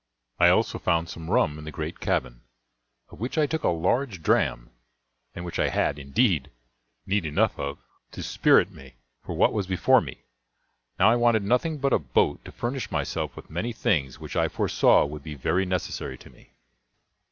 [0.39, 2.41] I also found some rum in the great cabin,
[3.09, 4.71] of which I took a large dram,
[5.35, 6.49] and which I had, indeed,
[7.05, 7.77] need enough of
[8.13, 10.23] to spirit me for what was before me.
[10.97, 14.47] Now I wanted nothing but a boat to furnish myself with many things which I
[14.49, 16.49] foresaw would be very necessary to me.